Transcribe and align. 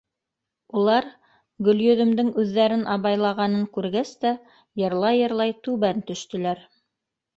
Улар, 0.79 1.07
Гөлйөҙөмдөң 1.67 2.31
үҙҙәрен 2.43 2.85
абайлағанын 2.95 3.69
күргәс 3.77 4.15
тә, 4.25 4.35
йырлай-йырлай 4.85 5.55
түбән 5.69 6.03
төштөләр. 6.09 6.69